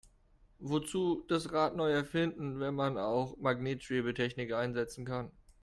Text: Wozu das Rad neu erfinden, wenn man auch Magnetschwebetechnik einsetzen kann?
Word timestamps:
Wozu 0.57 1.23
das 1.27 1.51
Rad 1.51 1.75
neu 1.75 1.91
erfinden, 1.91 2.59
wenn 2.59 2.73
man 2.73 2.97
auch 2.97 3.37
Magnetschwebetechnik 3.37 4.51
einsetzen 4.51 5.05
kann? 5.05 5.29